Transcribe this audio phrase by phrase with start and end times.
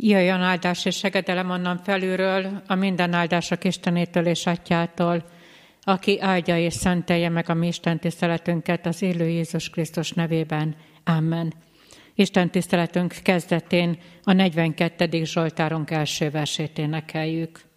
[0.00, 5.24] Jöjjön áldás és segedelem onnan felülről, a minden áldások Istenétől és Atyától,
[5.82, 10.76] aki áldja és szentelje meg a mi Isten tiszteletünket az élő Jézus Krisztus nevében.
[11.04, 11.54] Amen.
[12.14, 15.24] Isten tiszteletünk kezdetén a 42.
[15.24, 17.67] Zsoltárunk első versét énekeljük.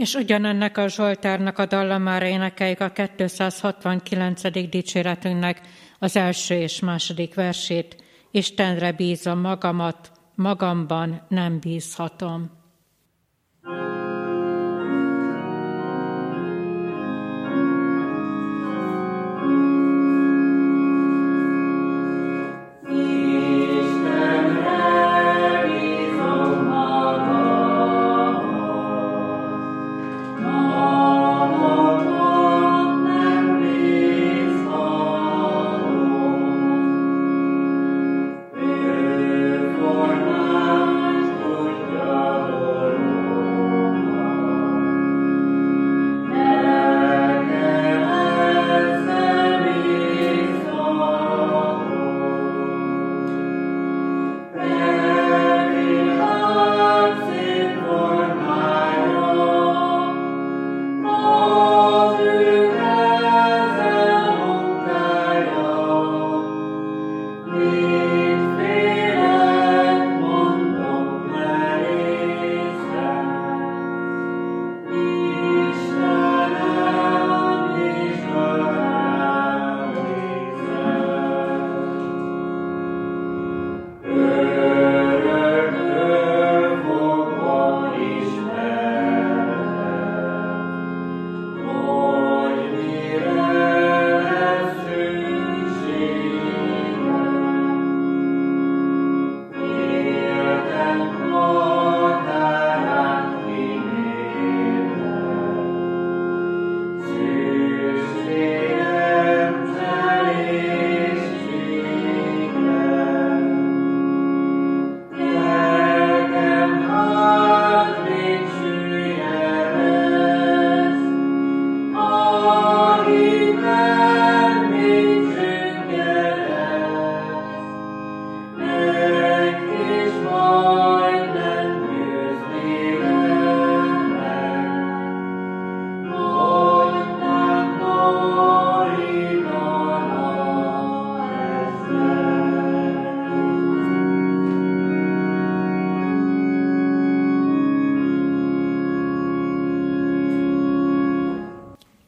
[0.00, 4.68] És ugyanennek a Zsoltárnak a dallamára énekeljük a 269.
[4.70, 5.60] dicséretünknek
[5.98, 7.96] az első és második versét.
[8.30, 12.59] Istenre bízom magamat, magamban nem bízhatom.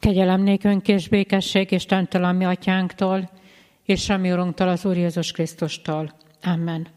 [0.03, 3.29] Kegyelem nékünk és békesség Istentől, a mi atyánktól,
[3.85, 6.11] és a mi Urunktól, az Úr Jézus Krisztustól.
[6.41, 6.87] Amen.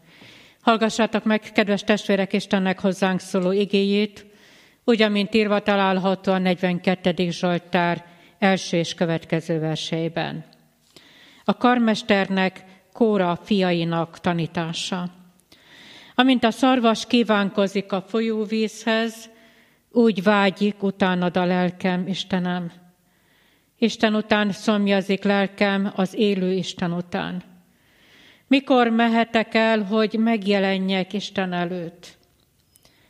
[0.61, 4.25] Hallgassátok meg, kedves testvérek, Istennek hozzánk szóló igéjét,
[4.83, 7.29] úgy, amint írva található a 42.
[7.29, 8.05] Zsoltár
[8.39, 10.45] első és következő verseiben.
[11.43, 15.09] A karmesternek, Kóra fiainak tanítása.
[16.15, 19.29] Amint a szarvas kívánkozik a folyóvízhez,
[19.91, 22.85] úgy vágyik utánad a lelkem, Istenem.
[23.77, 27.43] Isten után szomjazik lelkem az élő Isten után.
[28.47, 32.17] Mikor mehetek el, hogy megjelenjek Isten előtt?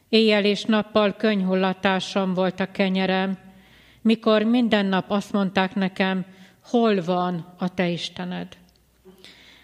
[0.10, 3.38] Éjjel és nappal könyhullatásom volt a kenyerem,
[4.02, 6.25] mikor minden nap azt mondták nekem,
[6.64, 8.48] hol van a te Istened.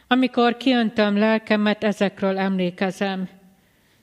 [0.07, 3.29] Amikor kiöntöm lelkemet, ezekről emlékezem.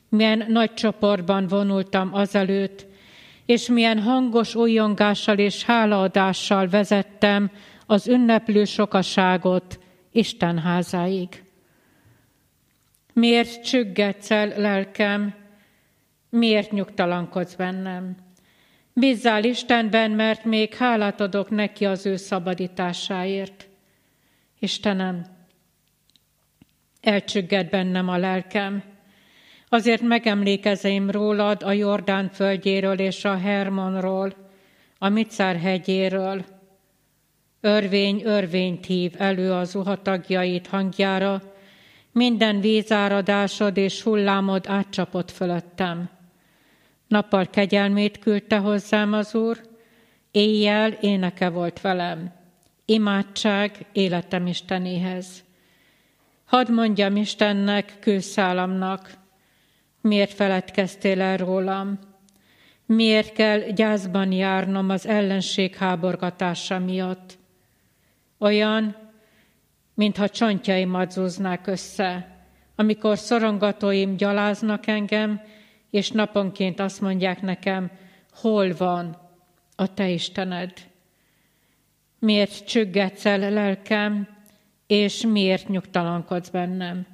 [0.08, 2.87] Milyen nagy csoportban vonultam azelőtt,
[3.50, 7.50] és milyen hangos újongással és hálaadással vezettem
[7.87, 9.79] az ünneplő sokaságot
[10.12, 11.43] Isten házáig.
[13.12, 15.35] Miért csüggetsz el lelkem,
[16.29, 18.17] miért nyugtalankodsz bennem?
[18.93, 23.69] Bízzál Istenben, mert még hálát adok neki az ő szabadításáért.
[24.58, 25.26] Istenem,
[27.00, 28.82] elcsügged bennem a lelkem,
[29.72, 34.34] azért megemlékezem rólad a Jordán földjéről és a Hermonról,
[34.99, 36.44] a Micár hegyéről.
[37.61, 41.43] Örvény, örvényt hív elő az uhatagjait hangjára,
[42.12, 46.08] minden vízáradásod és hullámod átcsapott fölöttem.
[47.08, 49.61] Nappal kegyelmét küldte hozzám az Úr,
[50.31, 52.32] éjjel éneke volt velem.
[52.84, 55.44] Imádság életem Istenéhez.
[56.44, 59.11] Hadd mondjam Istennek, kőszálamnak,
[60.00, 61.99] miért feledkeztél el rólam?
[62.87, 67.38] Miért kell gyászban járnom az ellenség háborgatása miatt?
[68.38, 68.97] Olyan,
[69.94, 72.38] mintha csontjaimat zúznák össze,
[72.75, 75.41] amikor szorongatóim gyaláznak engem,
[75.91, 77.91] és naponként azt mondják nekem,
[78.32, 79.17] hol van
[79.76, 80.73] a Te Istened?
[82.19, 84.29] Miért csüggetsz el lelkem,
[84.87, 87.06] és miért nyugtalankodsz bennem?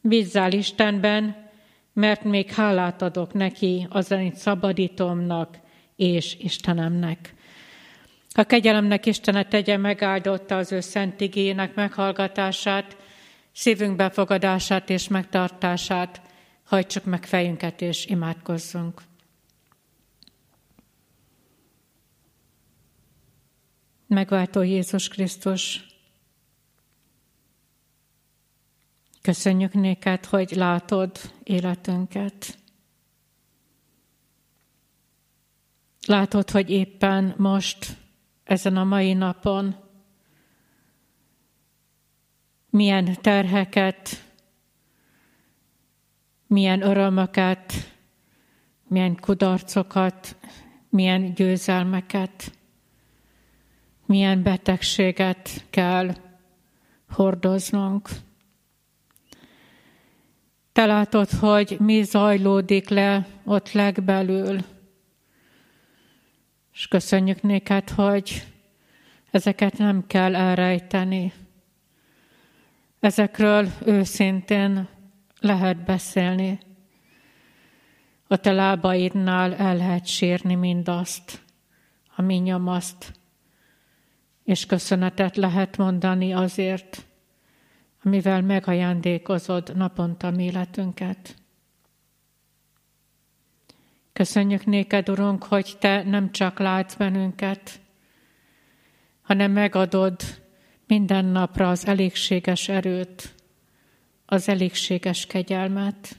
[0.00, 1.47] Bízzál Istenben,
[1.98, 5.58] mert még hálát adok neki az én szabadítomnak
[5.96, 7.34] és Istenemnek.
[8.34, 12.96] A kegyelemnek Istene tegye megáldotta az ő szent igének meghallgatását,
[13.52, 16.22] szívünk befogadását és megtartását,
[16.64, 19.02] hajtsuk meg fejünket és imádkozzunk.
[24.06, 25.87] Megváltó Jézus Krisztus,
[29.28, 32.58] köszönjük néked, hogy látod életünket.
[36.06, 37.96] Látod, hogy éppen most,
[38.44, 39.76] ezen a mai napon
[42.70, 44.24] milyen terheket,
[46.46, 47.72] milyen örömöket,
[48.86, 50.36] milyen kudarcokat,
[50.88, 52.52] milyen győzelmeket,
[54.06, 56.14] milyen betegséget kell
[57.08, 58.08] hordoznunk.
[60.78, 64.58] Te látod, hogy mi zajlódik le ott legbelül.
[66.72, 68.46] És köszönjük néked, hogy
[69.30, 71.32] ezeket nem kell elrejteni.
[73.00, 74.88] Ezekről őszintén
[75.40, 76.58] lehet beszélni.
[78.26, 81.40] A te lábaidnál el lehet sírni mindazt,
[82.16, 83.12] ami nyomaszt,
[84.44, 87.07] és köszönetet lehet mondani azért,
[88.02, 91.36] amivel megajándékozod naponta életünket.
[94.12, 97.80] Köszönjük néked, Urunk, hogy Te nem csak látsz bennünket,
[99.22, 100.20] hanem megadod
[100.86, 103.34] minden napra az elégséges erőt,
[104.26, 106.16] az elégséges kegyelmet.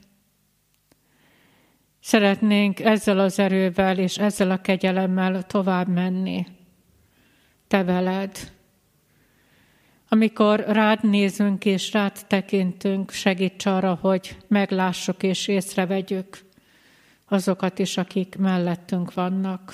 [2.00, 6.46] Szeretnénk ezzel az erővel és ezzel a kegyelemmel tovább menni.
[7.68, 8.52] Te veled.
[10.10, 16.40] Amikor rád nézünk és rád tekintünk, segíts arra, hogy meglássuk és észrevegyük
[17.28, 19.74] azokat is, akik mellettünk vannak.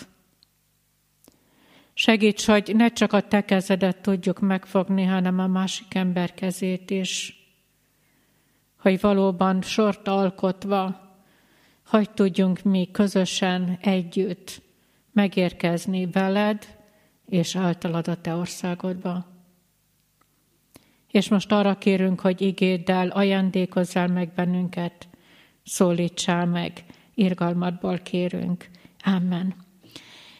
[1.93, 7.39] Segíts, hogy ne csak a te kezedet tudjuk megfogni, hanem a másik ember kezét is
[8.85, 11.13] hogy valóban sort alkotva,
[11.85, 14.61] hogy tudjunk mi közösen együtt
[15.11, 16.77] megérkezni veled
[17.25, 19.34] és általad a te országodba.
[21.15, 25.07] És most arra kérünk, hogy igéddel ajándékozzál meg bennünket,
[25.63, 28.69] szólítsál meg, irgalmadból kérünk.
[29.03, 29.55] Amen.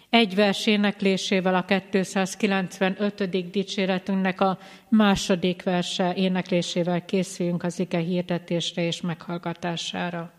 [0.10, 3.50] Egy vers éneklésével a 295.
[3.52, 10.34] dicséretünknek a második verse éneklésével készüljünk az ige hirdetésre és meghallgatására.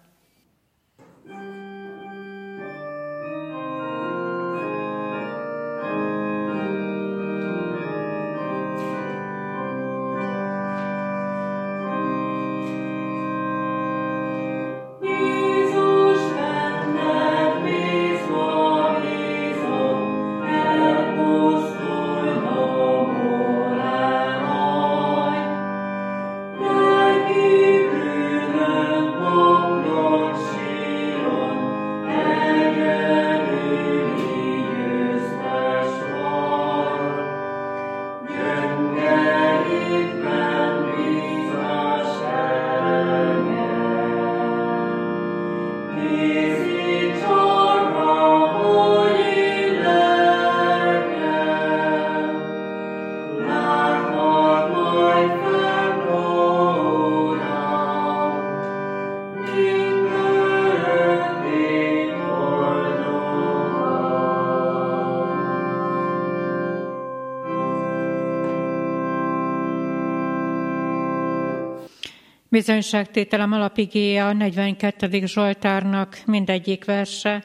[72.56, 75.26] Bizonyságtételem alapigéje a 42.
[75.26, 77.44] Zsoltárnak mindegyik verse,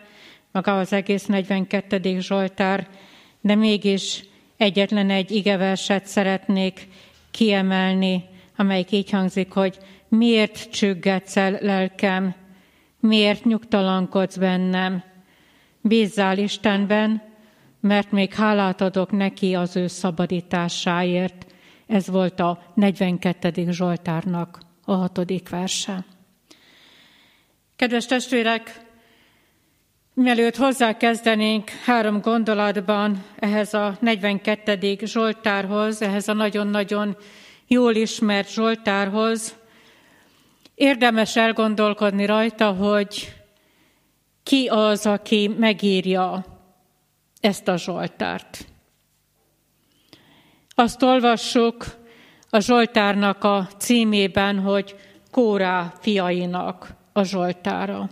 [0.51, 2.19] maga az egész 42.
[2.19, 2.87] Zsoltár,
[3.41, 4.23] de mégis
[4.57, 6.87] egyetlen egy igeverset szeretnék
[7.31, 8.23] kiemelni,
[8.55, 9.77] amelyik így hangzik, hogy
[10.07, 12.35] miért csüggetsz el lelkem,
[12.99, 15.03] miért nyugtalankodsz bennem,
[15.81, 17.21] bízzál Istenben,
[17.79, 21.45] mert még hálát adok neki az ő szabadításáért.
[21.87, 23.71] Ez volt a 42.
[23.71, 26.05] Zsoltárnak a hatodik verse.
[27.75, 28.81] Kedves testvérek,
[30.13, 34.97] mielőtt hozzákezdenénk három gondolatban ehhez a 42.
[35.03, 37.17] Zsoltárhoz, ehhez a nagyon-nagyon
[37.67, 39.55] jól ismert Zsoltárhoz,
[40.75, 43.35] érdemes elgondolkodni rajta, hogy
[44.43, 46.45] ki az, aki megírja
[47.39, 48.65] ezt a Zsoltárt.
[50.75, 52.00] Azt olvassuk
[52.53, 54.95] a Zsoltárnak a címében, hogy
[55.31, 58.09] Kórá fiainak a Zsoltára.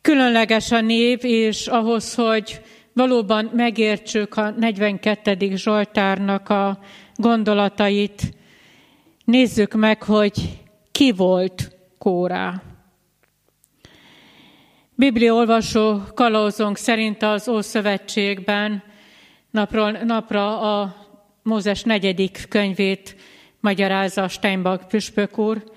[0.00, 2.60] Különleges a név, és ahhoz, hogy
[2.92, 5.56] valóban megértsük a 42.
[5.56, 6.78] Zsoltárnak a
[7.14, 8.34] gondolatait,
[9.24, 10.58] nézzük meg, hogy
[10.92, 12.62] ki volt Kórá.
[14.94, 18.82] Bibliaolvasó kalauzónk szerint az Ószövetségben
[19.50, 20.99] napról napra a
[21.50, 23.16] Mózes negyedik könyvét
[23.60, 25.72] magyarázza Steinbach püspök úr.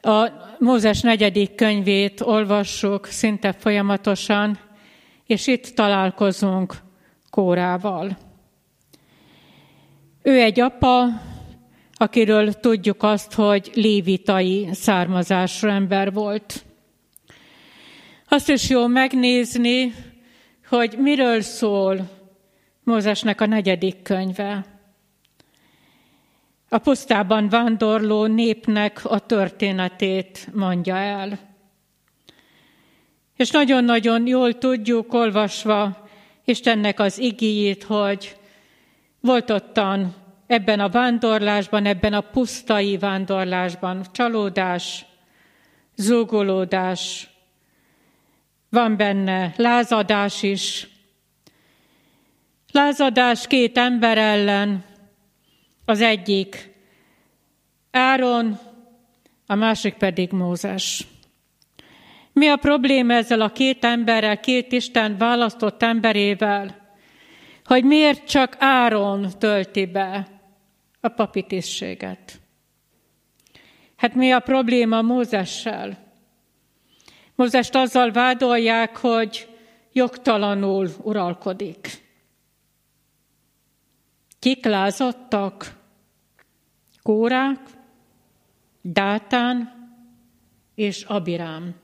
[0.00, 4.58] A Mózes negyedik könyvét olvassuk szinte folyamatosan,
[5.26, 6.74] és itt találkozunk
[7.30, 8.18] Kórával.
[10.22, 11.04] Ő egy apa,
[11.94, 16.64] akiről tudjuk azt, hogy lévitai származású ember volt.
[18.28, 19.94] Azt is jó megnézni,
[20.68, 22.20] hogy miről szól
[22.84, 24.64] Mózesnek a negyedik könyve.
[26.68, 31.38] A pusztában vándorló népnek a történetét mondja el.
[33.36, 36.08] És nagyon-nagyon jól tudjuk olvasva
[36.44, 38.36] Istennek az igéjét, hogy
[39.20, 40.14] volt ottan
[40.46, 45.06] ebben a vándorlásban, ebben a pusztai vándorlásban csalódás,
[45.96, 47.30] zúgolódás,
[48.68, 50.88] van benne lázadás is.
[52.72, 54.84] Lázadás két ember ellen,
[55.84, 56.70] az egyik
[57.90, 58.58] Áron,
[59.46, 61.06] a másik pedig Mózes.
[62.32, 66.94] Mi a probléma ezzel a két emberrel, két Isten választott emberével,
[67.64, 70.26] hogy miért csak Áron tölti be
[71.00, 72.40] a papi tisztséget?
[73.96, 75.98] Hát mi a probléma Mózessel?
[77.34, 79.48] Mózest azzal vádolják, hogy
[79.92, 82.02] jogtalanul uralkodik.
[84.42, 85.78] Kik lázadtak?
[87.02, 87.58] Kórák,
[88.80, 89.72] Dátán
[90.74, 91.74] és Abirám.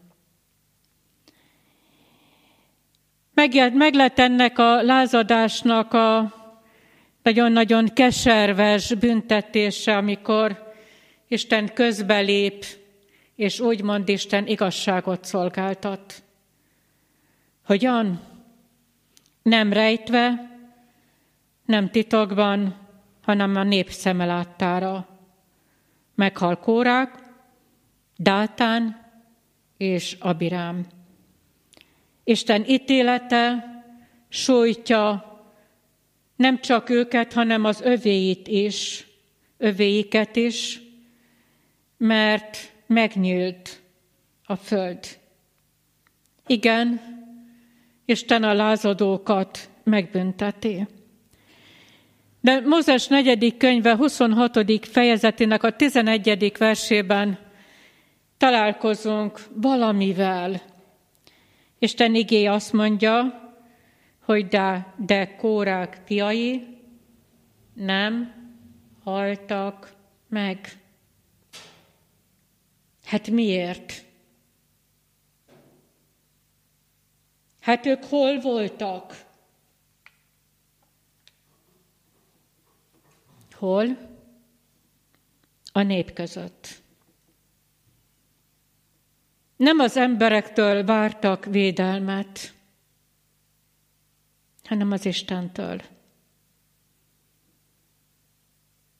[3.34, 6.34] Meg, meg lett ennek a lázadásnak a
[7.22, 10.72] nagyon-nagyon keserves büntetése, amikor
[11.28, 12.64] Isten közbelép
[13.34, 16.22] és úgymond Isten igazságot szolgáltat.
[17.64, 18.20] Hogyan?
[19.42, 20.47] Nem rejtve,
[21.68, 22.76] nem titokban,
[23.22, 25.08] hanem a nép szeme láttára.
[26.14, 27.18] Meghal Kórák,
[28.16, 29.10] Dátán
[29.76, 30.86] és Abirám.
[32.24, 33.64] Isten ítélete
[34.28, 35.24] sújtja
[36.36, 39.06] nem csak őket, hanem az övéit is,
[39.56, 40.80] övéiket is,
[41.96, 43.82] mert megnyílt
[44.44, 45.18] a föld.
[46.46, 47.00] Igen,
[48.04, 50.86] Isten a lázadókat megbünteti.
[52.40, 54.86] De Mózes negyedik könyve 26.
[54.86, 56.52] fejezetének a 11.
[56.58, 57.38] versében
[58.36, 60.62] találkozunk valamivel.
[61.78, 63.46] Isten igé azt mondja,
[64.24, 66.66] hogy de, de kórák fiai
[67.74, 68.34] nem
[69.04, 69.92] haltak
[70.28, 70.68] meg.
[73.04, 74.04] Hát miért?
[77.60, 79.26] Hát ők hol voltak?
[83.58, 83.98] Hol?
[85.72, 86.82] A nép között.
[89.56, 92.54] Nem az emberektől vártak védelmet,
[94.64, 95.82] hanem az Istentől.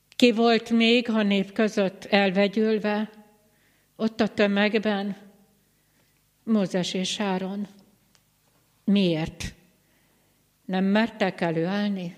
[0.08, 3.10] Ki volt még a nép között elvegyülve?
[3.96, 5.16] ott a tömegben
[6.42, 7.66] Mózes és Áron.
[8.84, 9.54] Miért?
[10.64, 12.16] Nem mertek előállni?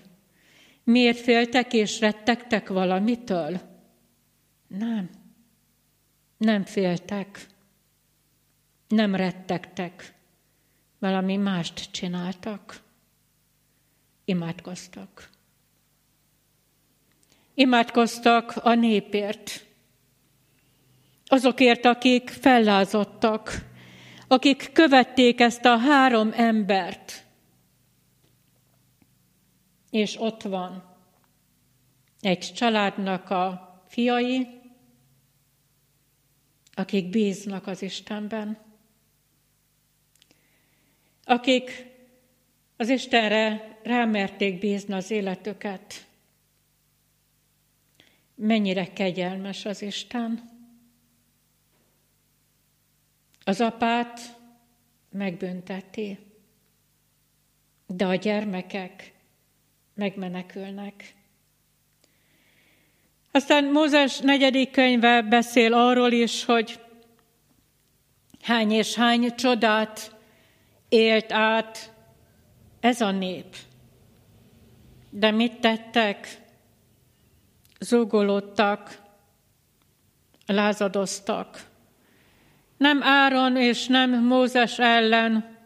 [0.91, 3.61] Miért féltek és rettegtek valamitől?
[4.67, 5.09] Nem.
[6.37, 7.45] Nem féltek.
[8.87, 10.13] Nem rettegtek.
[10.99, 12.81] Valami mást csináltak.
[14.25, 15.29] Imádkoztak.
[17.53, 19.65] Imádkoztak a népért.
[21.25, 23.65] Azokért, akik fellázadtak,
[24.27, 27.25] akik követték ezt a három embert.
[29.91, 30.95] És ott van
[32.19, 34.47] egy családnak a fiai,
[36.73, 38.57] akik bíznak az Istenben,
[41.23, 41.85] akik
[42.77, 46.07] az Istenre rámerték bízni az életüket.
[48.35, 50.49] Mennyire kegyelmes az Isten.
[53.43, 54.19] Az apát
[55.09, 56.19] megbünteti,
[57.87, 59.13] de a gyermekek
[60.01, 61.13] megmenekülnek.
[63.31, 66.79] Aztán Mózes negyedik könyve beszél arról is, hogy
[68.41, 70.15] hány és hány csodát
[70.89, 71.93] élt át
[72.79, 73.55] ez a nép.
[75.09, 76.41] De mit tettek?
[77.79, 79.01] Zúgolódtak,
[80.45, 81.65] lázadoztak.
[82.77, 85.57] Nem Áron és nem Mózes ellen,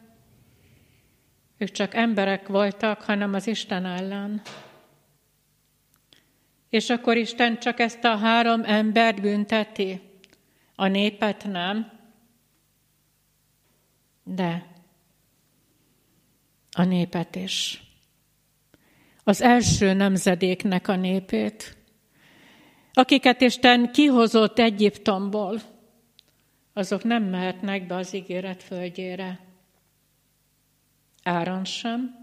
[1.57, 4.41] ők csak emberek voltak, hanem az Isten ellen.
[6.69, 10.01] És akkor Isten csak ezt a három embert bünteti,
[10.75, 11.91] a népet nem.
[14.23, 14.65] De
[16.71, 17.84] a népet is.
[19.23, 21.77] Az első nemzedéknek a népét,
[22.93, 25.62] akiket Isten kihozott Egyiptomból,
[26.73, 29.44] azok nem mehetnek be az ígéret földjére.
[31.25, 32.15] Áron sem,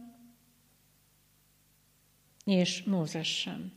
[2.44, 3.72] és Mózes sem.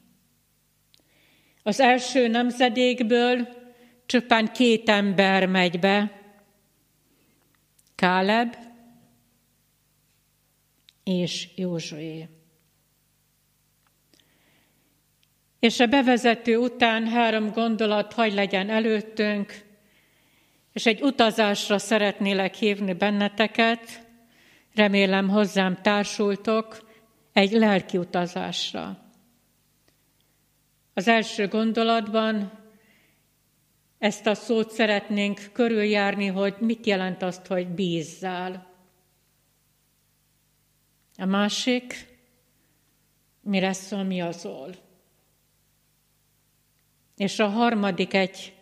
[1.63, 3.47] Az első nemzedékből
[4.05, 6.21] csupán két ember megy be,
[7.95, 8.55] Káleb
[11.03, 12.29] és Józsué.
[15.59, 19.63] És a bevezető után három gondolat hagy legyen előttünk,
[20.73, 24.04] és egy utazásra szeretnélek hívni benneteket,
[24.75, 26.89] remélem hozzám társultok,
[27.33, 28.97] egy lelki utazásra.
[30.93, 32.51] Az első gondolatban
[33.97, 38.73] ezt a szót szeretnénk körüljárni, hogy mit jelent azt, hogy bízzál.
[41.17, 42.07] A másik,
[43.41, 44.75] mire szomjazol.
[47.17, 48.53] És a harmadik egy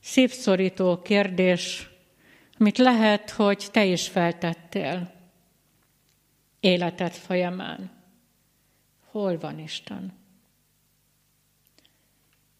[0.00, 1.88] szívszorító kérdés,
[2.58, 5.19] amit lehet, hogy te is feltettél
[6.60, 7.90] életed folyamán.
[9.10, 10.18] Hol van Isten?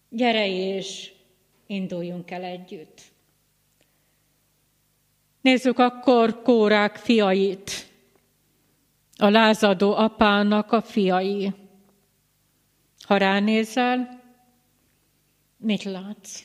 [0.09, 1.13] Gyere és
[1.65, 3.01] induljunk el együtt.
[5.41, 7.89] Nézzük akkor Kórák fiait,
[9.17, 11.53] a lázadó apának a fiai.
[13.01, 14.21] Ha ránézel,
[15.57, 16.43] mit látsz?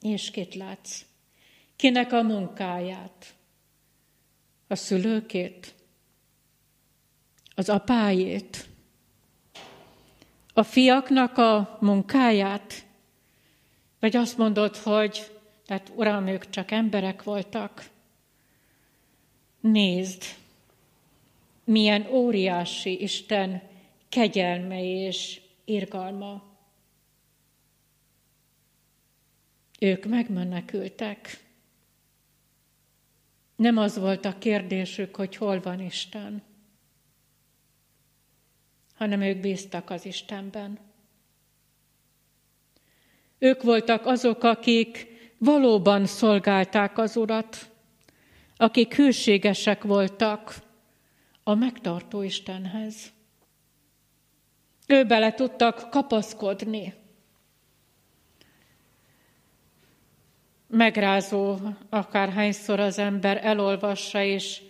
[0.00, 1.04] És kit látsz?
[1.76, 3.34] Kinek a munkáját?
[4.66, 5.74] A szülőkét?
[7.58, 8.68] Az apájét?
[10.58, 12.86] a fiaknak a munkáját?
[14.00, 15.30] Vagy azt mondod, hogy
[15.66, 17.90] tehát uram, ők csak emberek voltak?
[19.60, 20.22] Nézd,
[21.64, 23.62] milyen óriási Isten
[24.08, 26.42] kegyelme és irgalma.
[29.80, 31.44] Ők megmenekültek.
[33.56, 36.47] Nem az volt a kérdésük, hogy hol van Isten
[38.98, 40.78] hanem ők bíztak az Istenben.
[43.38, 45.06] Ők voltak azok, akik
[45.38, 47.70] valóban szolgálták az Urat,
[48.56, 50.54] akik hűségesek voltak
[51.42, 53.12] a megtartó Istenhez.
[54.86, 56.94] Ő bele tudtak kapaszkodni.
[60.66, 61.56] Megrázó,
[61.88, 64.62] akárhányszor az ember elolvassa, és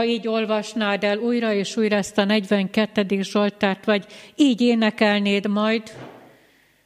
[0.00, 3.22] ha így olvasnád el újra és újra ezt a 42.
[3.22, 5.92] Zsoltárt, vagy így énekelnéd majd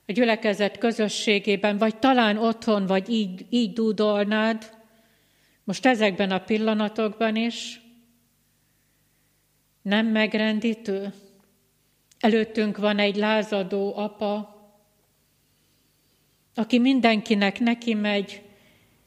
[0.07, 4.71] a gyülekezet közösségében, vagy talán otthon, vagy így, így dúdolnád,
[5.65, 7.81] most ezekben a pillanatokban is,
[9.83, 11.13] nem megrendítő?
[12.21, 14.57] Előttünk van egy lázadó apa,
[16.55, 18.43] aki mindenkinek neki megy,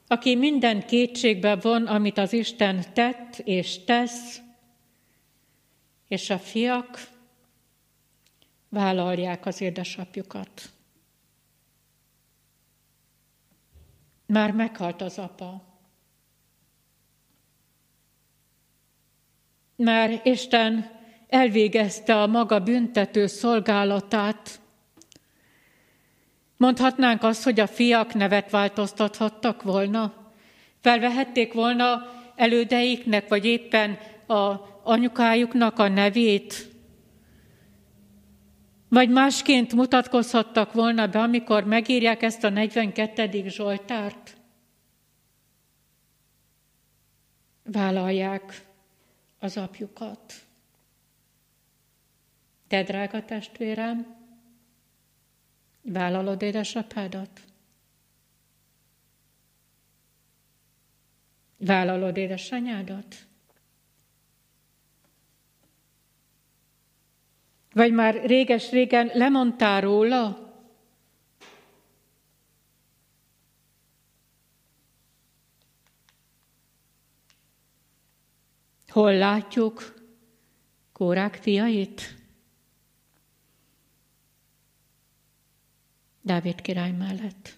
[0.08, 4.42] aki minden kétségbe von, amit az Isten tett és tesz,
[6.08, 7.00] és a fiak
[8.70, 10.72] vállalják az édesapjukat.
[14.26, 15.66] Már meghalt az apa.
[19.76, 20.92] Már Isten
[21.28, 24.60] elvégezte a maga büntető szolgálatát.
[26.58, 30.14] Mondhatnánk azt, hogy a fiak nevet változtathattak volna,
[30.82, 36.76] felvehették volna elődeiknek, vagy éppen a anyukájuknak a nevét,
[38.90, 43.48] vagy másként mutatkozhattak volna be, amikor megírják ezt a 42.
[43.48, 44.38] Zsoltárt?
[47.64, 48.66] Vállalják
[49.40, 50.34] az apjukat.
[52.68, 54.17] Te, drága testvérem,
[55.92, 57.42] vállalod édesapádat?
[61.58, 63.16] Vállalod édesanyádat?
[67.74, 70.46] Vagy már réges-régen lemondtál róla?
[78.88, 79.96] Hol látjuk
[80.92, 82.17] Kórák fiait?
[86.28, 87.58] Dávid király mellett.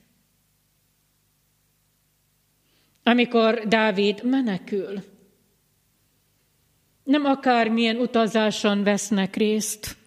[3.03, 5.03] Amikor Dávid menekül,
[7.03, 9.97] nem akármilyen utazáson vesznek részt,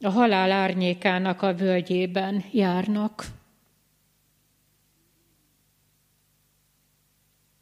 [0.00, 3.26] a halál árnyékának a völgyében járnak.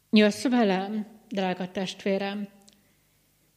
[0.09, 2.47] Jössz velem, drága testvérem,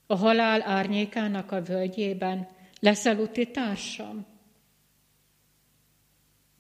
[0.07, 2.49] a halál árnyékának a völgyében
[2.81, 4.34] leszel úti társam.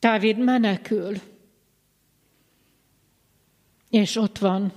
[0.04, 1.16] Dávid menekül,
[3.90, 4.72] és ott van,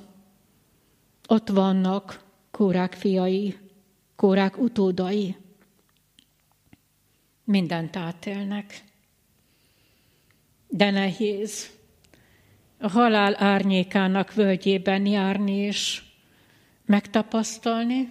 [1.28, 3.58] ott vannak kórák fiai,
[4.16, 5.36] kórák utódai.
[7.44, 8.84] Mindent átélnek.
[10.68, 11.72] De nehéz.
[12.78, 16.04] A halál árnyékának völgyében járni és
[16.86, 18.10] megtapasztalni,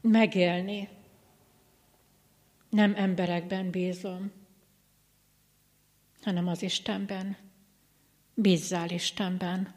[0.00, 0.88] megélni.
[2.70, 4.41] Nem emberekben bízom,
[6.22, 7.36] hanem az Istenben.
[8.34, 9.74] Bízzál Istenben.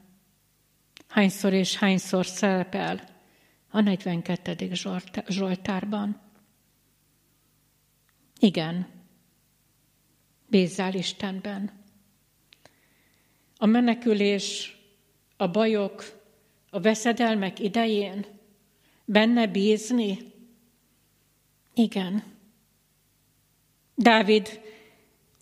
[1.08, 3.10] Hányszor és hányszor szerepel
[3.70, 4.72] a 42.
[5.28, 6.22] Zsoltárban.
[8.40, 8.88] Igen,
[10.48, 11.72] bízzál Istenben.
[13.58, 14.78] A menekülés,
[15.38, 16.24] a bajok,
[16.70, 18.26] a veszedelmek idején
[19.06, 20.34] benne bízni?
[21.74, 22.24] Igen.
[23.96, 24.62] Dávid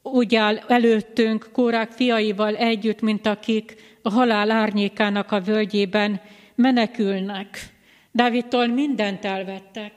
[0.03, 6.21] úgy áll előttünk kórák fiaival együtt, mint akik a halál árnyékának a völgyében
[6.55, 7.73] menekülnek.
[8.11, 9.93] Dávidtól mindent elvettek.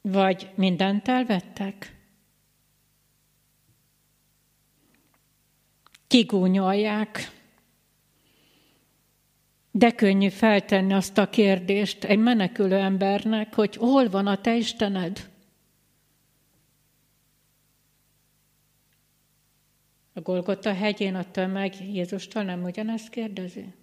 [0.00, 1.96] Vagy mindent elvettek?
[6.06, 7.30] Kigúnyolják.
[9.70, 15.31] De könnyű feltenni azt a kérdést egy menekülő embernek, hogy hol van a te Istened?
[20.12, 23.74] A Golgota hegyén a tömeg Jézustól nem ugyanezt kérdezi?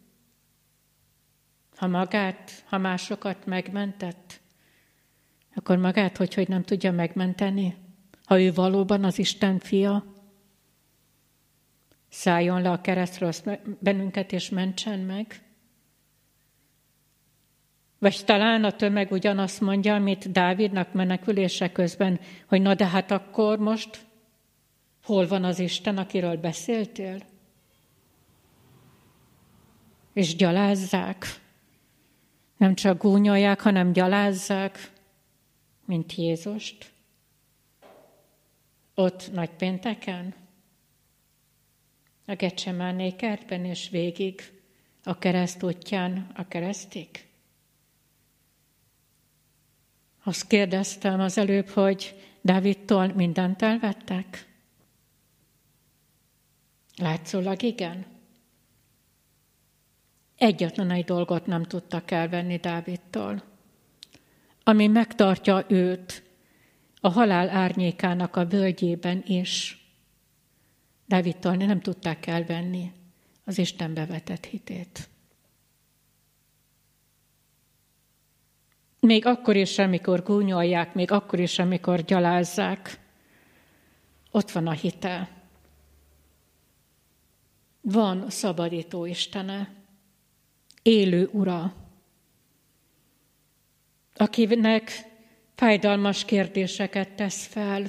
[1.76, 4.42] Ha magát, ha másokat megmentett,
[5.56, 7.76] akkor magát hogy, hogy nem tudja megmenteni,
[8.26, 10.14] ha ő valóban az Isten fia?
[12.10, 13.32] Szálljon le a keresztről
[13.80, 15.42] bennünket, és mentsen meg?
[18.00, 23.58] Vagy talán a tömeg ugyanazt mondja, amit Dávidnak menekülése közben, hogy na de hát akkor
[23.58, 24.09] most
[25.10, 27.22] hol van az Isten, akiről beszéltél?
[30.14, 31.26] És gyalázzák.
[32.58, 34.92] Nem csak gúnyolják, hanem gyalázzák
[35.86, 36.92] mint Jézust?
[38.94, 40.34] Ott nagypénteken?
[42.26, 44.42] A Gecsemáné kertben és végig
[45.04, 47.10] a kereszt útján a keresztig?
[50.24, 54.49] Azt kérdeztem az előbb, hogy Dávidtól mindent elvettek?
[57.00, 58.06] Látszólag igen.
[60.38, 63.50] Egyetlen egy dolgot nem tudtak elvenni Dávidtól
[64.70, 66.24] ami megtartja őt
[67.02, 69.84] a halál árnyékának a völgyében is.
[71.06, 72.92] Dávidtól nem tudták elvenni
[73.44, 75.10] az Isten bevetett hitét.
[79.00, 83.00] Még akkor is, amikor gúnyolják, még akkor is, amikor gyalázzák,
[84.32, 85.30] ott van a hitel.
[87.82, 89.74] Van szabadító Istene,
[90.82, 91.74] élő Ura,
[94.16, 94.92] akinek
[95.56, 97.86] fájdalmas kérdéseket tesz fel,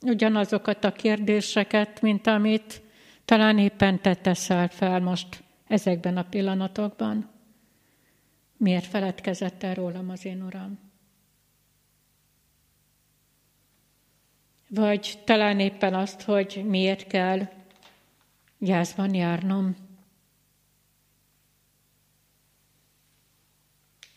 [0.00, 2.82] ugyanazokat a kérdéseket, mint amit
[3.24, 7.30] talán éppen te teszel fel most ezekben a pillanatokban.
[8.56, 10.78] Miért feledkezett el rólam az én Uram?
[14.68, 17.48] Vagy talán éppen azt, hogy miért kell
[18.64, 19.76] gyászban járnom.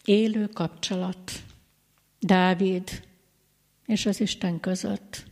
[0.05, 1.31] Élő kapcsolat.
[2.19, 3.07] Dávid
[3.85, 5.25] és az Isten között.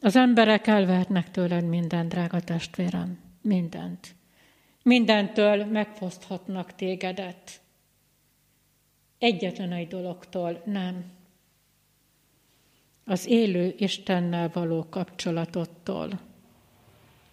[0.00, 4.14] Az emberek elvehetnek tőled mindent, drága testvérem, mindent.
[4.82, 7.60] Mindentől megfoszthatnak tégedet.
[9.18, 11.04] Egyetlen egy dologtól nem.
[13.08, 16.20] Az élő Istennel való kapcsolatottól.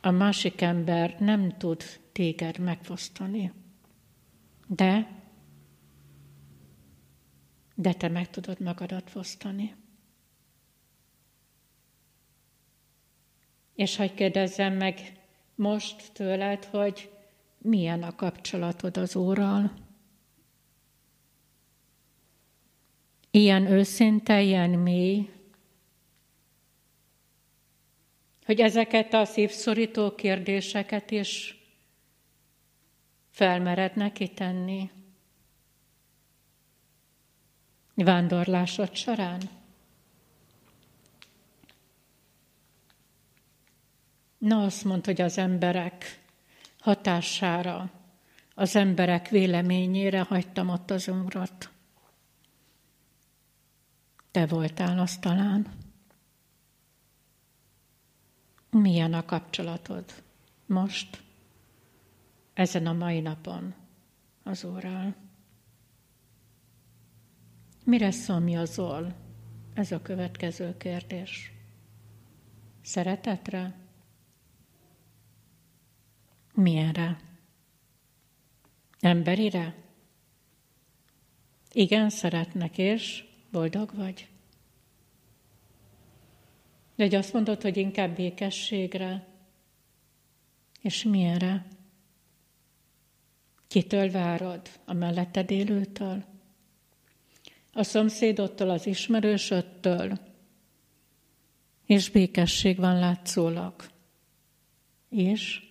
[0.01, 3.51] A másik ember nem tud téged megfosztani.
[4.67, 5.21] De,
[7.75, 9.75] de te meg tudod magadat fosztani.
[13.75, 15.19] És hogy kérdezzem meg
[15.55, 17.11] most tőled, hogy
[17.57, 19.73] milyen a kapcsolatod az Úrral?
[23.31, 25.32] Ilyen őszinte, ilyen mély,
[28.45, 31.57] hogy ezeket a szívszorító kérdéseket is
[33.29, 34.89] felmered neki tenni.
[37.93, 39.41] Vándorlásod során.
[44.37, 46.21] Na azt mondta, hogy az emberek
[46.79, 47.91] hatására,
[48.55, 51.69] az emberek véleményére hagytam ott az urat.
[54.31, 55.82] Te voltál az talán.
[58.73, 60.23] Milyen a kapcsolatod
[60.65, 61.23] most,
[62.53, 63.73] ezen a mai napon
[64.43, 65.15] az Úrral?
[67.83, 69.13] Mire szomjazol?
[69.73, 71.51] Ez a következő kérdés.
[72.81, 73.75] Szeretetre?
[76.53, 77.19] Milyenre?
[78.99, 79.75] Emberire?
[81.71, 84.32] Igen, szeretnek, és boldog vagy?
[86.95, 89.27] De hogy azt mondod, hogy inkább békességre,
[90.81, 91.65] és milyenre?
[93.67, 94.61] Kitől várod?
[94.85, 96.23] A melletted élőtől?
[97.73, 100.19] A szomszédotól, az ismerősöttől?
[101.85, 103.85] És békesség van látszólag.
[105.09, 105.61] És?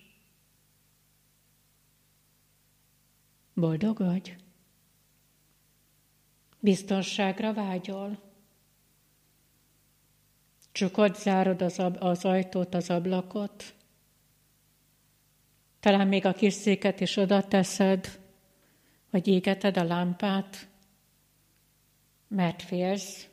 [3.55, 4.37] Boldog vagy?
[6.61, 8.32] Biztonságra vágyol?
[10.73, 13.75] Csukod, zárod az, ab, az ajtót, az ablakot?
[15.81, 18.21] Talán még a kis széket is oda teszed,
[19.11, 20.69] vagy égeted a lámpát,
[22.29, 23.29] mert félsz,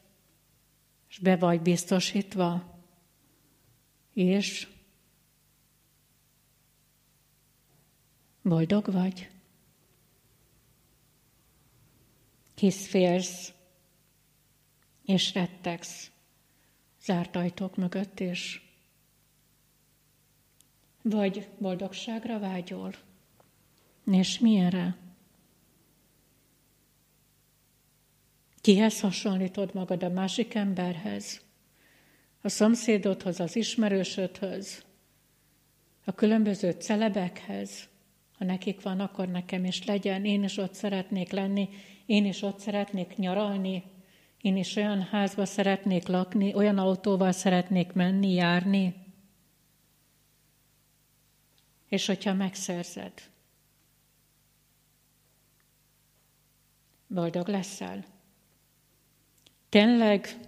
[1.09, 2.79] és be vagy biztosítva,
[4.13, 4.67] és
[8.41, 9.29] boldog vagy?
[12.59, 13.53] hisz félsz,
[15.05, 16.11] és rettegsz
[17.03, 18.73] zárt ajtók mögött is.
[21.01, 22.93] Vagy boldogságra vágyol,
[24.11, 24.97] és milyenre?
[28.61, 31.41] Kihez hasonlítod magad a másik emberhez?
[32.41, 34.83] A szomszédodhoz, az ismerősödhöz?
[36.05, 37.87] A különböző celebekhez?
[38.37, 41.69] Ha nekik van, akkor nekem is legyen, én is ott szeretnék lenni,
[42.05, 43.83] én is ott szeretnék nyaralni,
[44.41, 48.95] én is olyan házba szeretnék lakni, olyan autóval szeretnék menni, járni.
[51.87, 53.13] És hogyha megszerzed,
[57.07, 58.05] boldog leszel.
[59.69, 60.39] Tényleg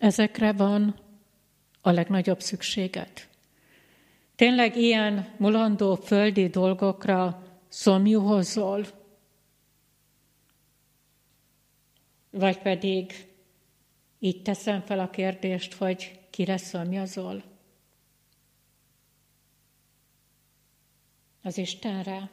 [0.00, 1.00] ezekre van
[1.80, 3.28] a legnagyobb szükséged.
[4.36, 8.84] Tényleg ilyen mulandó földi dolgokra szomjúhozol,
[12.30, 13.27] Vagy pedig
[14.18, 17.42] így teszem fel a kérdést, hogy kire szomjazol?
[21.42, 22.30] Az Istenre.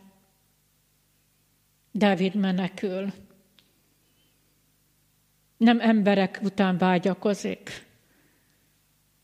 [1.91, 3.13] Dávid menekül.
[5.57, 7.85] Nem emberek után vágyakozik.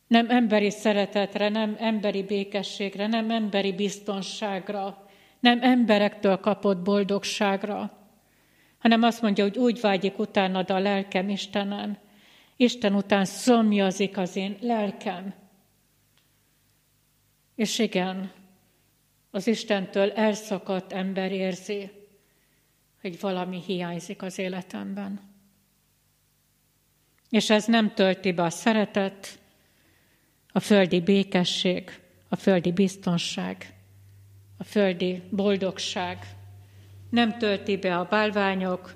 [0.07, 5.05] Nem emberi szeretetre, nem emberi békességre, nem emberi biztonságra,
[5.39, 7.97] nem emberektől kapott boldogságra,
[8.79, 11.97] hanem azt mondja, hogy úgy vágyik utánad a lelkem Istenen.
[12.61, 15.33] Isten után szomjazik az én lelkem.
[17.55, 18.31] És igen,
[19.31, 21.91] az Istentől elszakadt ember érzi,
[23.01, 25.19] hogy valami hiányzik az életemben.
[27.29, 29.39] És ez nem tölti be a szeretet,
[30.51, 33.73] a földi békesség, a földi biztonság,
[34.57, 36.35] a földi boldogság.
[37.09, 38.93] Nem tölti be a bálványok,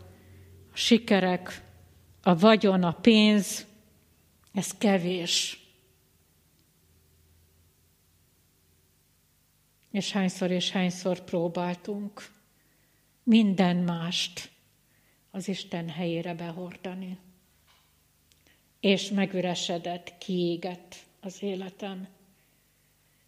[0.74, 1.64] a sikerek,
[2.28, 3.66] a vagyon, a pénz.
[4.54, 5.60] Ez kevés.
[9.92, 12.30] És hányszor és hányszor próbáltunk
[13.24, 14.52] minden mást
[15.32, 17.18] az Isten helyére behordani.
[18.80, 22.08] És megüresedett, kiégett az életem.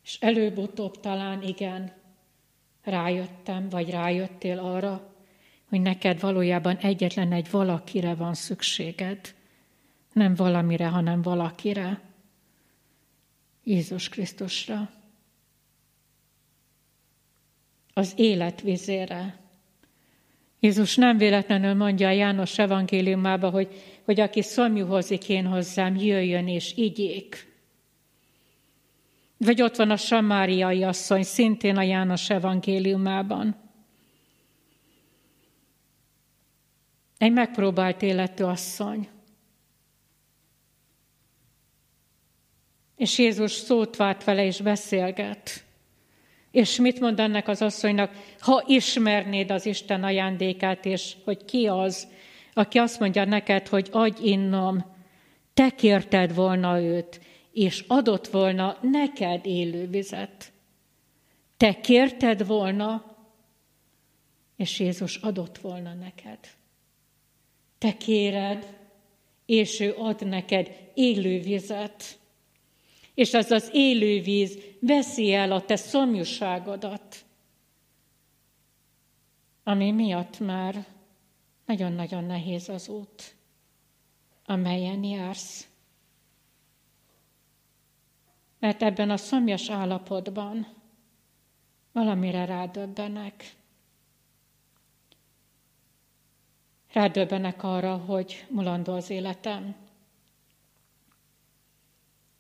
[0.04, 1.94] És előbb-utóbb talán igen,
[2.84, 5.17] rájöttem, vagy rájöttél arra,
[5.70, 9.36] hogy neked valójában egyetlen egy valakire van szükséged.
[10.14, 12.02] Nem valamire, hanem valakire.
[13.64, 14.90] Jézus Krisztusra.
[17.94, 19.40] Az élet vizére.
[20.60, 23.68] Jézus nem véletlenül mondja a János evangéliumába, hogy,
[24.04, 27.56] hogy aki szomjúhozik én hozzám, jöjjön és igyék.
[29.38, 33.67] Vagy ott van a samáriai asszony, szintén a János evangéliumában.
[37.18, 39.08] Egy megpróbált életű asszony.
[42.96, 45.66] És Jézus szót várt vele és beszélget.
[46.52, 48.12] És mit mond ennek az asszonynak?
[48.40, 52.08] Ha ismernéd az Isten ajándékát, és hogy ki az,
[52.54, 54.86] aki azt mondja neked, hogy adj innom,
[55.54, 60.52] te kérted volna őt, és adott volna neked élő vizet.
[61.58, 63.16] Te kérted volna,
[64.56, 66.40] és Jézus adott volna neked.
[67.78, 68.78] Te kéred,
[69.46, 72.20] és ő ad neked élő vizet.
[73.14, 77.26] És az az élő víz veszi el a te szomjúságodat,
[79.64, 80.86] ami miatt már
[81.66, 83.36] nagyon-nagyon nehéz az út,
[84.46, 85.68] amelyen jársz.
[88.60, 90.68] Mert ebben a szomjas állapotban
[91.92, 93.57] valamire rádöbbenek.
[96.92, 99.76] Rádöbbenek arra, hogy mulandó az életem.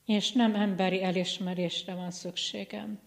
[0.05, 2.99] És nem emberi elismerésre van szükségem,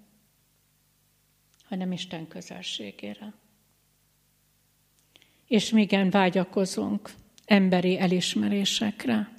[1.64, 3.32] hanem Isten közelségére.
[5.46, 7.12] És igen, vágyakozunk
[7.44, 9.32] emberi elismerésekre.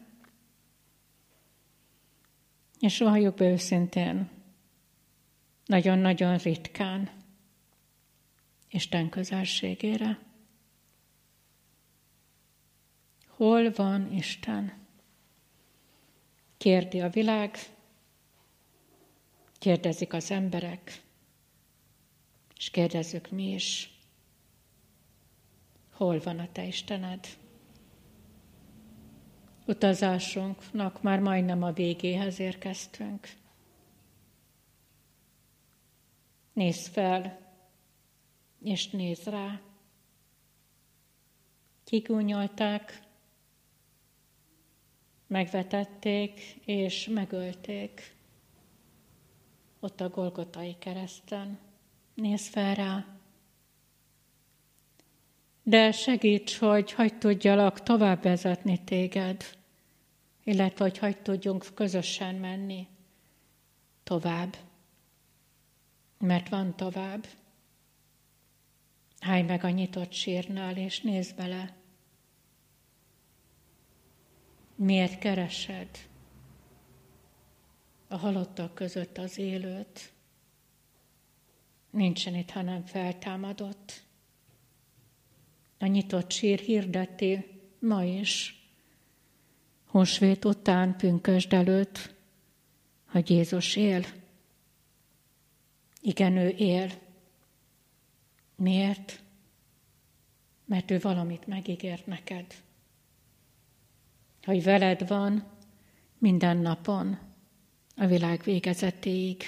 [2.80, 4.30] És valljuk be őszintén,
[5.66, 7.10] nagyon-nagyon ritkán
[8.70, 10.20] Isten közelségére.
[13.42, 14.74] Hol van Isten?
[16.58, 17.58] Kérdi a világ,
[19.60, 21.02] kérdezik az emberek,
[22.58, 24.00] és kérdezzük mi is.
[25.92, 27.28] Hol van a Te Istened?
[29.68, 33.30] utazásunknak már majdnem a végéhez érkeztünk.
[36.54, 37.40] Nézz fel,
[38.64, 39.62] és nézz rá.
[41.84, 43.10] Kigúnyolták,
[45.32, 48.16] megvetették és megölték
[49.80, 51.60] ott a Golgotai kereszten.
[52.14, 53.06] Nézz fel rá.
[55.64, 59.60] De segíts, hogy hagyd tudjalak tovább vezetni téged
[60.44, 62.88] illetve hogy hagy tudjunk közösen menni
[64.04, 64.58] tovább.
[66.18, 67.28] Mert van tovább.
[69.20, 71.76] Állj meg a nyitott sírnál, és nézd bele.
[74.84, 75.90] Miért keresed
[78.08, 80.12] a halottak között az élőt?
[81.90, 84.04] Nincsen itt, hanem feltámadott.
[85.78, 88.64] A nyitott sír hirdeti ma is,
[89.86, 92.16] húsvét után, pünkösd előtt,
[93.06, 94.06] hogy Jézus él.
[96.02, 96.92] Igen, ő él.
[98.56, 99.22] Miért?
[100.66, 102.64] Mert ő valamit megígért neked.
[104.44, 105.44] Hogy veled van
[106.18, 107.20] minden napon,
[107.96, 109.44] a világ végezetéig.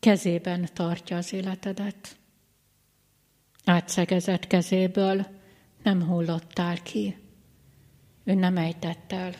[0.00, 2.16] Kezében tartja az életedet.
[3.64, 5.26] Átszegezett kezéből
[5.82, 7.16] nem hullottál ki
[8.28, 9.34] ő nem ejtett el.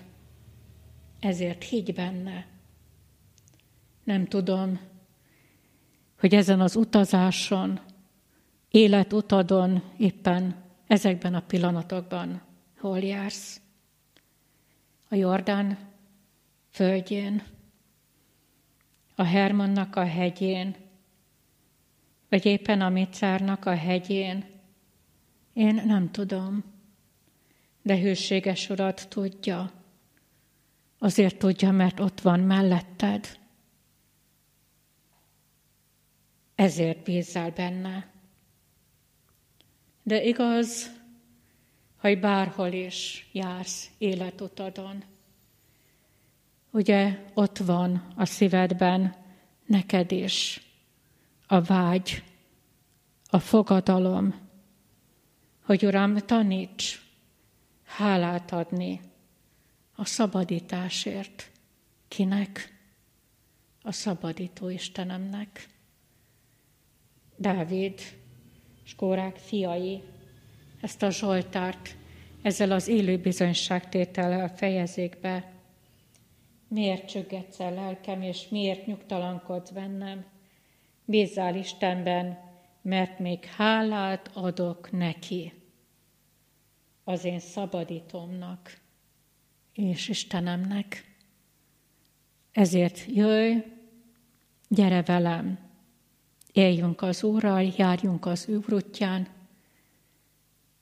[1.20, 2.46] Ezért higgy benne.
[4.04, 4.80] Nem tudom,
[6.18, 7.80] hogy ezen az utazáson,
[8.70, 12.42] életutadon éppen ezekben a pillanatokban
[12.78, 13.60] hol jársz.
[15.08, 15.78] A Jordán
[16.70, 17.42] földjén,
[19.14, 20.76] a Hermannak a hegyén,
[22.28, 24.44] vagy éppen a Micárnak a hegyén.
[25.52, 26.76] Én nem tudom
[27.88, 29.72] de hűséges Urad tudja.
[30.98, 33.38] Azért tudja, mert ott van melletted.
[36.54, 38.10] Ezért bízzál benne.
[40.02, 40.97] De igaz,
[41.98, 45.04] hogy bárhol is jársz életutadon,
[46.70, 49.14] ugye ott van a szívedben
[49.66, 50.62] neked is
[51.46, 52.22] a vágy,
[53.30, 54.34] a fogadalom,
[55.64, 57.00] hogy Uram, taníts
[57.84, 59.00] hálát adni
[59.94, 61.50] a szabadításért.
[62.08, 62.76] Kinek?
[63.82, 65.68] A szabadító Istenemnek.
[67.36, 68.00] Dávid
[68.84, 70.02] és Kórák fiai
[70.80, 71.96] ezt a Zsoltárt
[72.42, 75.52] ezzel az élő bizonyságtétellel fejezik be.
[76.68, 80.24] Miért csöggetsz el lelkem, és miért nyugtalankodsz bennem?
[81.04, 82.38] Bízzál Istenben,
[82.82, 85.52] mert még hálát adok neki,
[87.04, 88.78] az én szabadítomnak
[89.72, 91.16] és Istenemnek.
[92.52, 93.56] Ezért jöjj,
[94.68, 95.58] gyere velem,
[96.52, 99.37] éljünk az Úrral, járjunk az ő útján,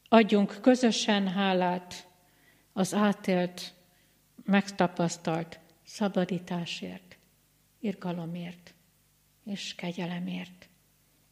[0.09, 2.09] adjunk közösen hálát
[2.73, 3.75] az átélt,
[4.45, 7.17] megtapasztalt szabadításért,
[7.81, 8.75] irgalomért
[9.45, 10.69] és kegyelemért.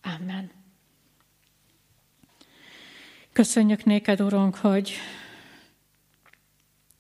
[0.03, 0.51] Amen.
[3.33, 4.93] Köszönjük néked, Urunk, hogy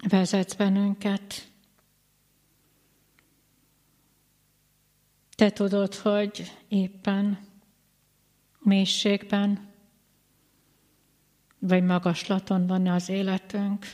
[0.08, 1.48] vezetsz bennünket.
[5.36, 7.48] Te tudod, hogy éppen
[8.58, 9.73] mélységben
[11.66, 13.86] vagy magaslaton van az életünk.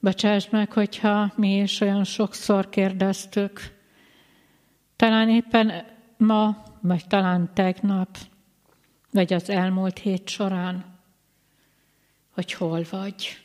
[0.00, 3.78] Bocsáss meg, hogyha mi is olyan sokszor kérdeztük,
[4.96, 5.84] talán éppen
[6.16, 8.18] ma, vagy talán tegnap,
[9.10, 10.98] vagy az elmúlt hét során,
[12.30, 13.44] hogy hol vagy.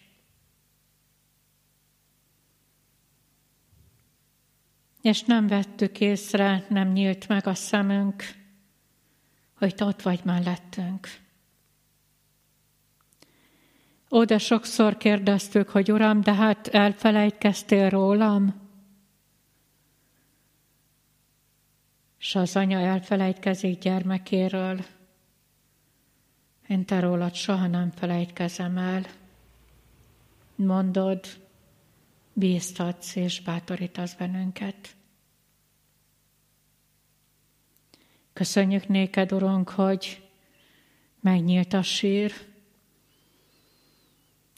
[5.01, 8.44] És nem vettük észre, nem nyílt meg a szemünk,
[9.57, 11.07] hogy te ott vagy mellettünk.
[14.11, 18.63] Ó, de sokszor kérdeztük, hogy Uram, de hát elfelejtkeztél rólam?
[22.19, 24.85] És az anya elfelejtkezik gyermekéről.
[26.67, 29.05] Én te rólad soha nem felejtkezem el.
[30.55, 31.25] Mondod,
[32.33, 34.95] bíztatsz és bátorítasz bennünket.
[38.35, 40.29] Köszönjük néked, Urunk, hogy
[41.19, 42.33] megnyílt a sír,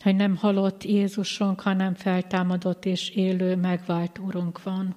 [0.04, 4.96] hogy nem halott Jézusunk, hanem feltámadott és élő, megvált Úrunk van.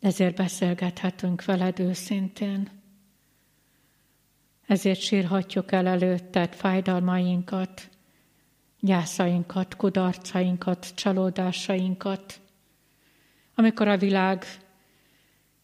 [0.00, 2.70] Ezért beszélgethetünk veled őszintén.
[4.66, 7.88] Ezért sírhatjuk el előtted fájdalmainkat,
[8.78, 12.40] gyászainkat, kudarcainkat, csalódásainkat,
[13.54, 14.44] amikor a világ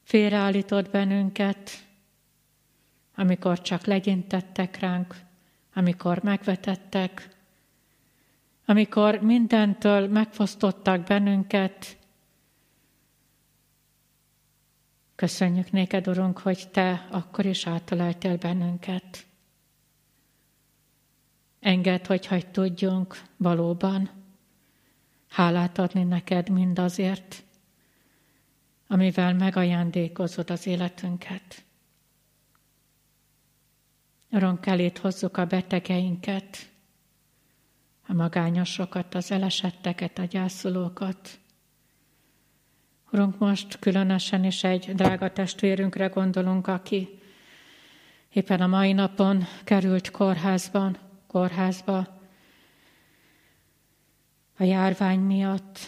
[0.07, 1.71] félreállított bennünket,
[3.15, 5.17] amikor csak legyintettek ránk,
[5.75, 7.29] amikor megvetettek,
[8.65, 11.97] amikor mindentől megfosztottak bennünket.
[15.15, 19.27] Köszönjük néked, Urunk, hogy Te akkor is átaláltál bennünket.
[21.61, 24.11] Engedd, hogy hagy tudjunk valóban
[25.29, 27.45] hálát adni neked mindazért,
[28.87, 31.65] amivel megajándékozod az életünket.
[34.31, 36.71] Urunk, elét hozzuk a betegeinket,
[38.07, 41.39] a magányosokat, az elesetteket, a gyászolókat.
[43.13, 47.19] Urunk, most különösen is egy drága testvérünkre gondolunk, aki
[48.33, 52.21] éppen a mai napon került kórházban, kórházba
[54.59, 55.79] a járvány miatt,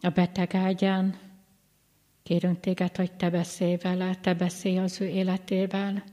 [0.00, 1.18] a beteg ágyán.
[2.22, 6.04] Kérünk téged, hogy te beszélj vele, te beszélj az ő életével.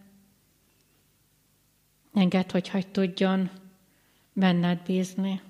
[2.14, 3.50] Engedd, hogy hagy tudjon
[4.34, 5.42] benned bízni,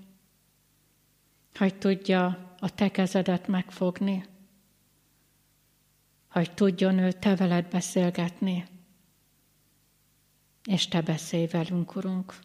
[1.58, 4.26] hogy tudja a te kezedet megfogni,
[6.30, 8.66] hogy tudjon ő te veled beszélgetni,
[10.64, 12.40] és te beszélj velünk, Urunk.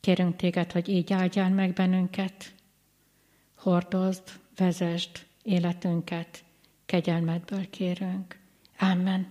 [0.00, 2.54] Kérünk téged, hogy így áldjál meg bennünket,
[3.62, 4.22] hordozd,
[4.56, 5.10] vezesd
[5.42, 6.44] életünket,
[6.86, 8.38] kegyelmedből kérünk.
[8.78, 9.26] Amen.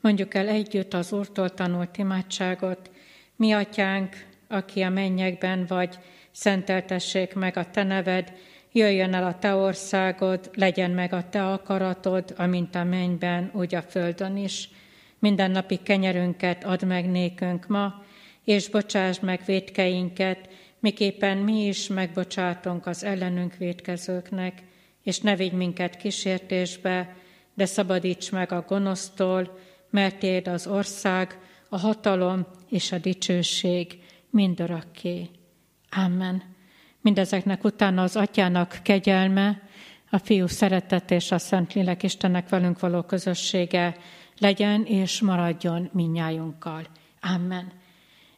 [0.00, 2.90] Mondjuk el együtt az Úrtól tanult imádságot.
[3.36, 5.98] Mi, Atyánk, aki a mennyekben vagy,
[6.30, 8.32] szenteltessék meg a Te neved,
[8.76, 13.82] Jöjjön el a te országod, legyen meg a te akaratod, amint a mennyben, úgy a
[13.82, 14.68] földön is.
[15.18, 18.04] Minden napi kenyerünket add meg nékünk ma,
[18.44, 20.48] és bocsáss meg védkeinket,
[20.80, 24.62] miképpen mi is megbocsátunk az ellenünk védkezőknek,
[25.02, 27.16] és ne vigy minket kísértésbe,
[27.54, 29.58] de szabadíts meg a gonosztól,
[29.90, 33.98] mert Téd az ország, a hatalom és a dicsőség
[34.30, 35.30] mindörökké.
[35.90, 36.42] Amen.
[37.00, 39.62] Mindezeknek utána az Atyának kegyelme,
[40.10, 43.96] a Fiú szeretet és a Szentlélek Istennek velünk való közössége
[44.38, 46.86] legyen és maradjon minnyájunkkal.
[47.20, 47.72] Amen.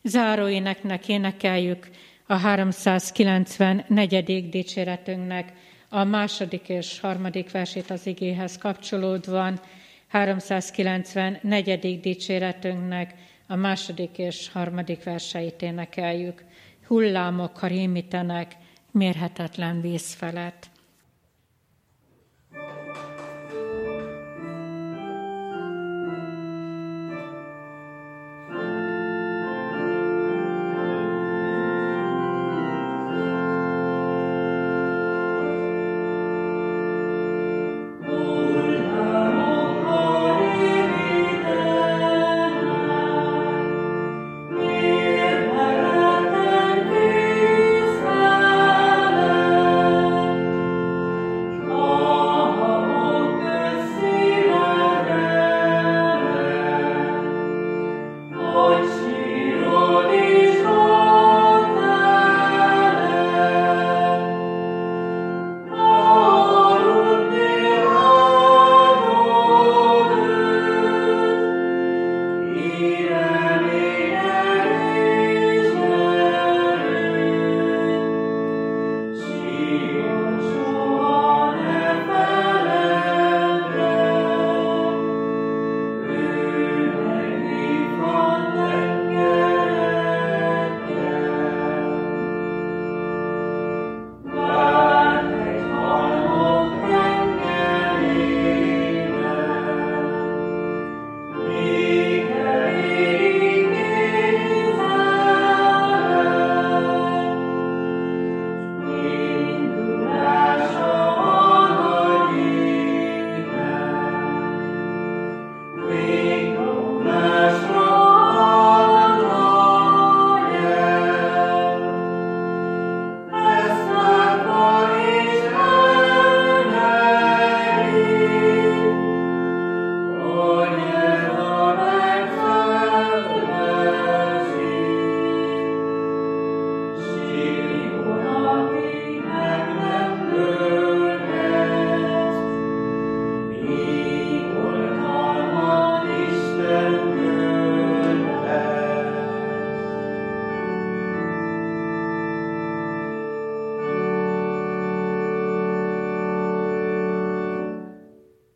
[0.02, 1.88] Záróéneknek énekeljük
[2.30, 4.48] a 394.
[4.48, 5.52] dicséretünknek
[5.88, 9.52] a második és harmadik versét az igéhez kapcsolódva,
[10.08, 12.00] 394.
[12.00, 13.14] dicséretünknek
[13.46, 16.44] a második és harmadik verseit énekeljük.
[16.86, 18.56] Hullámok, ha rémítenek,
[18.90, 20.66] mérhetetlen víz felett.